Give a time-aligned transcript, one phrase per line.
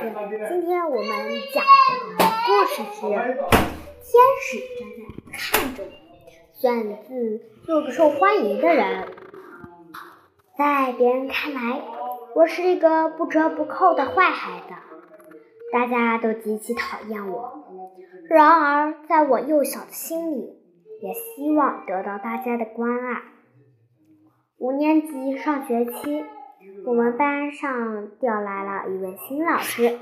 [0.00, 1.08] 今天我们
[1.52, 1.62] 讲
[2.16, 5.88] 的故事是《天使站在看着我》。
[6.54, 9.08] 选自做个受欢迎的人，
[10.56, 11.82] 在别人看来，
[12.34, 14.74] 我是一个不折不扣的坏孩子，
[15.70, 17.66] 大家都极其讨厌我。
[18.30, 20.62] 然而，在我幼小的心里，
[21.02, 23.20] 也希望得到大家的关爱。
[24.56, 26.24] 五年级上学期。
[26.84, 29.98] 我们班上调来了一位新老师，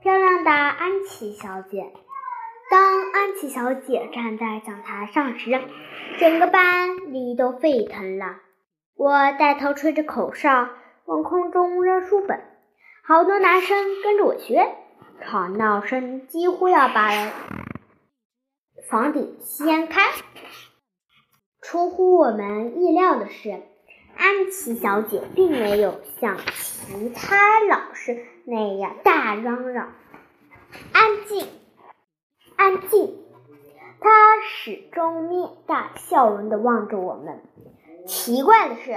[0.00, 1.92] 漂亮的安琪小姐。
[2.70, 5.60] 当安琪小姐站在讲台上时，
[6.18, 8.36] 整个班里都沸腾了。
[8.96, 10.70] 我带头吹着口哨，
[11.04, 12.40] 往空中扔书本，
[13.04, 14.66] 好多男生跟着我学，
[15.22, 17.10] 吵闹声几乎要把
[18.88, 20.00] 房顶掀开。
[21.60, 23.60] 出乎我们意料的是。
[24.18, 29.92] 安琪小姐并没有像其他老师那样大嚷嚷，
[30.92, 31.46] 安静，
[32.56, 33.16] 安静。
[34.00, 34.10] 她
[34.42, 37.42] 始终面带笑容地望着我们。
[38.06, 38.90] 奇怪的是，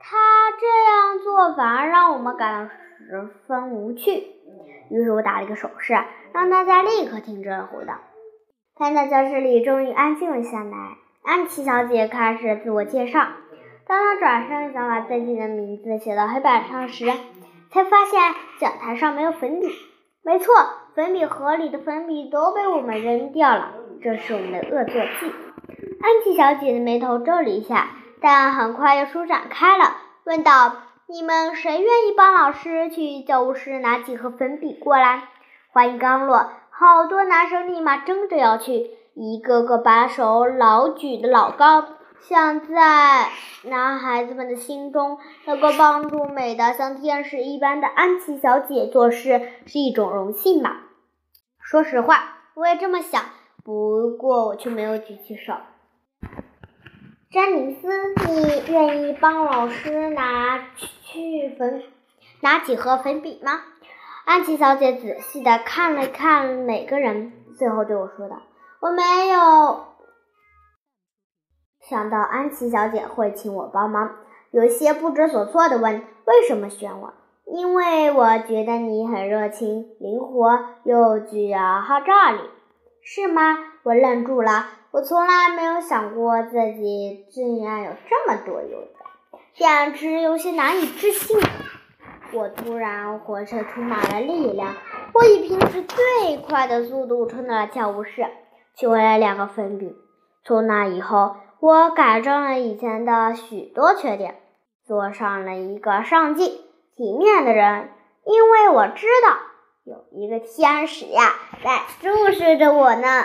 [0.00, 0.16] 她
[0.58, 4.10] 这样做反而让我们感到十分无趣。
[4.90, 5.94] 于是我打了一个手势，
[6.32, 7.94] 让大家立刻停止了活动。
[8.76, 13.28] 看到教室里终于安静了下来，安琪小姐开始自我介绍。
[13.86, 17.04] 当他转身想把自己的名字写到黑板上时，
[17.70, 19.68] 才发现讲台上没有粉笔。
[20.22, 20.54] 没错，
[20.94, 25.32] 粉笔盒里的粉笔都被我们扔掉了，这是我们的恶作剧。
[26.00, 27.88] 安琪小姐的眉头皱了一下，
[28.22, 35.24] 但很快又舒展开了，问道：“你们谁愿意帮老师去教务室拿几盒粉笔过来？”
[35.72, 41.84] 话音刚落，好多男生立马争着要去，一个个把手老举得老高。
[42.28, 43.28] 像在
[43.64, 50.84] 男孩子们的心中，能够帮助美的像天使一般的安琪小姐做事是一种荣幸吧？
[51.60, 53.22] 说实话，我也这么想，
[53.62, 55.52] 不过我却没有举起手。
[57.30, 61.82] 詹妮斯，你愿意帮老师拿去粉，
[62.40, 63.60] 拿几盒粉笔吗？
[64.24, 68.40] 安琪小姐仔细的看了看每个人，最后对我说道
[68.80, 69.88] ：“我没有。”
[71.88, 74.10] 想到安琪小姐会请我帮忙，
[74.50, 77.12] 有些不知所措的问：“为什么选我？”
[77.44, 82.40] 因为我觉得你很热情、灵活又具有号召力，
[83.02, 83.58] 是吗？
[83.82, 88.88] 我愣住了，我从来没有想过自己竟然有这么多优点，
[89.54, 91.38] 简直有些难以置信。
[92.32, 94.72] 我突然浑身充满了力量，
[95.12, 98.26] 我以平时最快的速度冲到了教务室，
[98.74, 99.94] 取回了两个粉笔。
[100.42, 101.36] 从那以后。
[101.60, 104.40] 我改正了以前的许多缺点，
[104.86, 106.60] 做上了一个上进、
[106.96, 107.90] 体面的人。
[108.24, 109.36] 因为我知道
[109.84, 113.22] 有一个天使呀，在注视着我呢。